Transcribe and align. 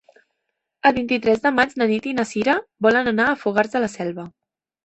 El 0.89 0.95
vint-i-tres 0.95 1.43
de 1.43 1.51
maig 1.59 1.75
na 1.81 1.87
Nit 1.93 2.07
i 2.13 2.15
na 2.21 2.27
Sira 2.31 2.57
volen 2.87 3.11
anar 3.15 3.29
a 3.35 3.39
Fogars 3.45 3.75
de 3.77 3.83
la 3.85 3.95
Selva. 3.99 4.31